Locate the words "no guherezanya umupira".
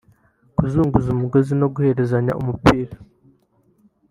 1.61-2.95